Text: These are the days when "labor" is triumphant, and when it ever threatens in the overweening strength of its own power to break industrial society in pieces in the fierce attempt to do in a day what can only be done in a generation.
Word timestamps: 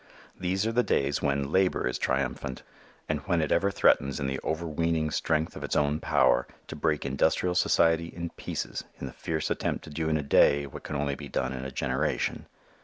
These 0.35 0.65
are 0.65 0.71
the 0.71 0.81
days 0.81 1.21
when 1.21 1.51
"labor" 1.51 1.87
is 1.87 1.99
triumphant, 1.99 2.63
and 3.07 3.19
when 3.27 3.39
it 3.39 3.51
ever 3.51 3.69
threatens 3.69 4.19
in 4.19 4.25
the 4.25 4.39
overweening 4.43 5.11
strength 5.11 5.55
of 5.55 5.63
its 5.63 5.75
own 5.75 5.99
power 5.99 6.47
to 6.69 6.75
break 6.75 7.05
industrial 7.05 7.53
society 7.53 8.07
in 8.07 8.31
pieces 8.31 8.83
in 8.99 9.05
the 9.05 9.13
fierce 9.13 9.51
attempt 9.51 9.83
to 9.83 9.91
do 9.91 10.09
in 10.09 10.17
a 10.17 10.23
day 10.23 10.65
what 10.65 10.81
can 10.81 10.95
only 10.95 11.13
be 11.13 11.27
done 11.29 11.53
in 11.53 11.63
a 11.63 11.71
generation. 11.71 12.47